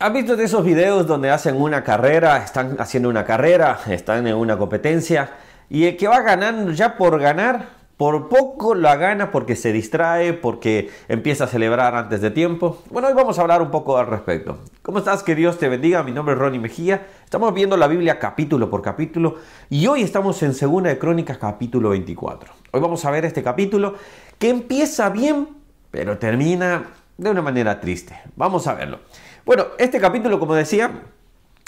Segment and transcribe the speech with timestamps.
[0.00, 4.36] ¿Has visto de esos videos donde hacen una carrera, están haciendo una carrera, están en
[4.36, 5.32] una competencia
[5.68, 10.34] y el que va ganando ya por ganar, por poco la gana porque se distrae,
[10.34, 12.80] porque empieza a celebrar antes de tiempo?
[12.90, 14.60] Bueno, hoy vamos a hablar un poco al respecto.
[14.82, 15.24] ¿Cómo estás?
[15.24, 16.04] Que Dios te bendiga.
[16.04, 17.08] Mi nombre es Ronnie Mejía.
[17.24, 19.38] Estamos viendo la Biblia capítulo por capítulo
[19.68, 22.52] y hoy estamos en Segunda de Crónicas capítulo 24.
[22.70, 23.96] Hoy vamos a ver este capítulo
[24.38, 25.48] que empieza bien,
[25.90, 26.84] pero termina
[27.18, 28.18] de una manera triste.
[28.36, 29.00] Vamos a verlo.
[29.44, 31.02] Bueno, este capítulo, como decía,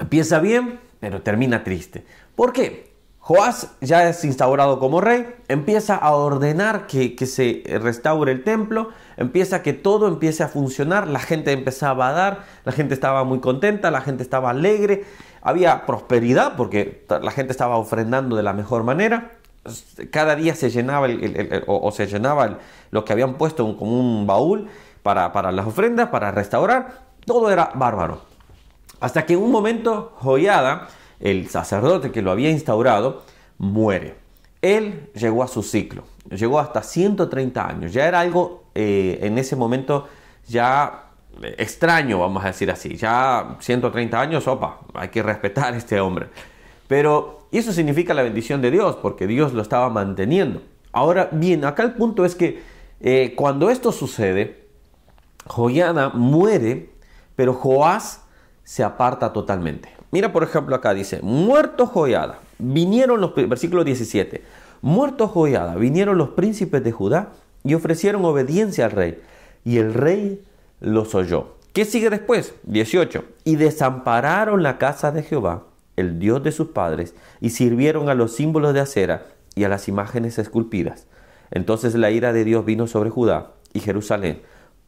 [0.00, 2.04] empieza bien, pero termina triste.
[2.34, 2.94] ¿Por qué?
[3.18, 9.62] Joás ya es instaurado como rey, empieza a ordenar que, se restaure el templo, empieza
[9.62, 13.90] que todo empiece a funcionar, la gente empezaba a dar, la gente estaba muy contenta,
[13.90, 15.04] la gente estaba alegre,
[15.40, 19.32] había prosperidad porque la gente estaba ofrendando de la mejor manera,
[20.10, 21.08] cada día se llenaba
[21.66, 22.58] o, se llenaba
[22.90, 24.68] lo que habían puesto como un baúl
[25.04, 28.22] para, las ofrendas, para restaurar, todo era bárbaro.
[29.00, 30.88] Hasta que en un momento Joyada,
[31.20, 33.22] el sacerdote que lo había instaurado,
[33.58, 34.16] muere.
[34.62, 39.56] Él llegó a su ciclo, llegó hasta 130 años, ya era algo eh, en ese
[39.56, 40.08] momento
[40.48, 41.10] ya
[41.58, 46.28] extraño, vamos a decir así, ya 130 años, opa, hay que respetar a este hombre.
[46.88, 50.62] Pero eso significa la bendición de Dios, porque Dios lo estaba manteniendo.
[50.92, 52.62] Ahora bien, acá el punto es que
[53.00, 54.63] eh, cuando esto sucede,
[55.46, 56.90] Joiada muere,
[57.36, 58.22] pero Joás
[58.64, 59.90] se aparta totalmente.
[60.10, 64.42] Mira, por ejemplo, acá dice, muerto Joiada, vinieron los, versículo 17,
[64.80, 67.30] muerto Joiada, vinieron los príncipes de Judá
[67.62, 69.20] y ofrecieron obediencia al rey,
[69.64, 70.42] y el rey
[70.80, 71.54] los oyó.
[71.72, 72.54] ¿Qué sigue después?
[72.62, 75.64] 18, y desampararon la casa de Jehová,
[75.96, 79.88] el Dios de sus padres, y sirvieron a los símbolos de acera y a las
[79.88, 81.06] imágenes esculpidas.
[81.50, 84.42] Entonces la ira de Dios vino sobre Judá y Jerusalén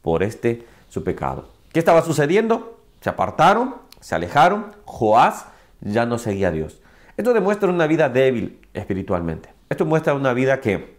[0.07, 1.49] por este su pecado.
[1.73, 2.79] ¿Qué estaba sucediendo?
[3.01, 5.47] Se apartaron, se alejaron, Joás
[5.81, 6.81] ya no seguía a Dios.
[7.17, 9.49] Esto demuestra una vida débil espiritualmente.
[9.69, 10.97] Esto muestra una vida que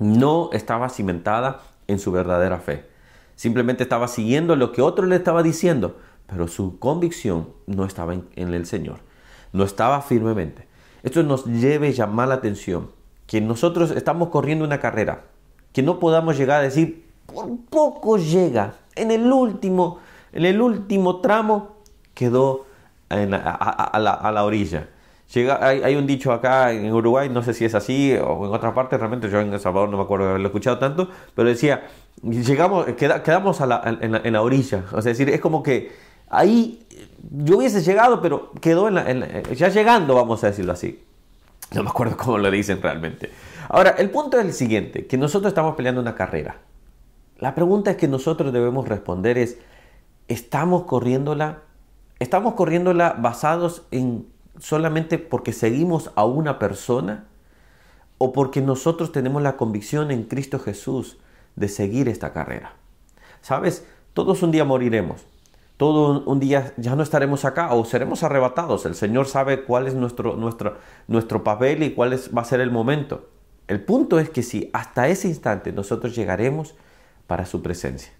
[0.00, 2.86] no estaba cimentada en su verdadera fe.
[3.34, 8.54] Simplemente estaba siguiendo lo que otro le estaba diciendo, pero su convicción no estaba en,
[8.54, 9.00] el Señor.
[9.52, 10.66] No estaba firmemente.
[11.02, 12.90] Esto nos lleve a llamar la atención
[13.26, 15.24] que nosotros estamos corriendo una carrera,
[15.74, 18.74] que no podamos llegar a decir, por poco llega.
[18.94, 19.98] En el último,
[20.32, 21.76] en el último tramo
[22.14, 22.66] quedó
[23.08, 23.98] a,
[24.32, 24.88] la, orilla.
[25.32, 28.72] Llega, hay, un dicho acá en Uruguay, no sé si es así o en otra
[28.72, 31.88] parte, realmente yo en El Salvador no me acuerdo de haberlo escuchado tanto, pero decía,
[32.22, 34.84] llegamos, quedamos en, la, orilla.
[34.92, 35.92] O sea, es decir, es como que
[36.28, 36.86] ahí
[37.30, 41.02] yo hubiese llegado, pero quedó en ya llegando, vamos a decirlo así.
[41.74, 43.30] No me acuerdo cómo lo dicen realmente.
[43.68, 46.56] Ahora, el punto es el siguiente, que nosotros estamos peleando una carrera.
[47.38, 49.58] La pregunta es que nosotros debemos responder es,
[50.28, 51.62] ¿estamos corriéndola?
[52.18, 54.26] ¿Estamos corriéndola basados en
[54.58, 57.26] solamente porque seguimos a una persona?
[58.18, 61.18] ¿O porque nosotros tenemos la convicción en Cristo Jesús
[61.56, 62.72] de seguir esta carrera?
[63.42, 63.86] ¿Sabes?
[64.14, 65.26] Todos un día moriremos.
[65.76, 68.86] Todo un día ya no estaremos acá o seremos arrebatados.
[68.86, 72.62] El Señor sabe cuál es nuestro, nuestro, nuestro papel y cuál es, va a ser
[72.62, 73.28] el momento.
[73.68, 76.74] El punto es que si hasta ese instante nosotros llegaremos,
[77.26, 78.12] para su presencia.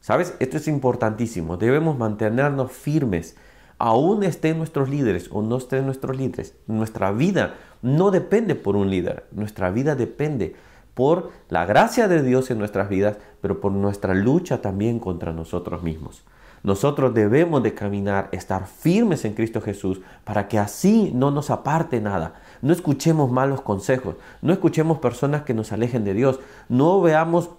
[0.00, 0.34] ¿Sabes?
[0.40, 1.56] Esto es importantísimo.
[1.56, 3.36] Debemos mantenernos firmes.
[3.78, 6.54] Aún estén nuestros líderes o no estén nuestros líderes.
[6.66, 9.26] Nuestra vida no depende por un líder.
[9.30, 10.56] Nuestra vida depende
[10.94, 15.82] por la gracia de Dios en nuestras vidas, pero por nuestra lucha también contra nosotros
[15.82, 16.24] mismos.
[16.62, 22.00] Nosotros debemos de caminar, estar firmes en Cristo Jesús para que así no nos aparte
[22.00, 22.34] nada.
[22.60, 26.38] No escuchemos malos consejos, no escuchemos personas que nos alejen de Dios,
[26.68, 27.50] no veamos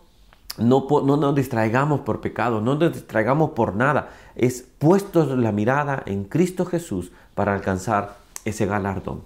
[0.57, 4.09] no, nos distraigamos por pecado, no nos distraigamos por nada.
[4.35, 9.23] Es puesto la mirada en Cristo Jesús para alcanzar ese galardón.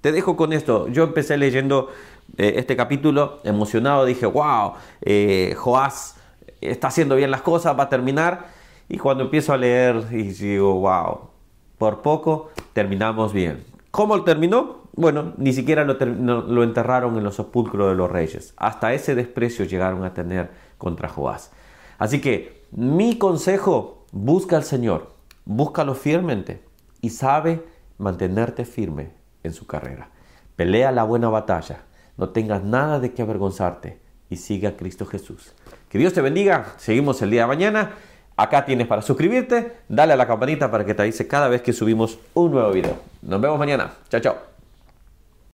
[0.00, 0.88] Te dejo con esto.
[0.88, 1.88] Yo empecé leyendo
[2.36, 4.04] eh, este capítulo emocionado.
[4.04, 6.16] Dije, wow, eh, Joás
[6.60, 8.48] está haciendo bien las cosas, va a terminar.
[8.88, 11.30] Y cuando empiezo a leer, y digo, wow,
[11.78, 13.64] por poco terminamos bien.
[13.90, 14.83] ¿Cómo terminó?
[14.96, 18.54] Bueno, ni siquiera lo, enterraron en los sepulcros de los reyes.
[18.56, 21.50] Hasta ese desprecio llegaron a tener contra Joás.
[21.98, 25.12] Así que mi consejo, busca al Señor,
[25.44, 26.62] búscalo firmemente
[27.00, 27.64] y sabe
[27.98, 29.10] mantenerte firme
[29.42, 30.10] en su carrera.
[30.56, 31.82] Pelea la buena batalla,
[32.16, 33.98] no tengas nada de qué avergonzarte
[34.30, 35.52] y siga a Cristo Jesús.
[35.88, 37.92] Que Dios te bendiga, seguimos el día de mañana.
[38.36, 41.72] Acá tienes para suscribirte, dale a la campanita para que te avise cada vez que
[41.72, 42.96] subimos un nuevo video.
[43.22, 43.92] Nos vemos mañana.
[44.08, 44.53] Chao, chao.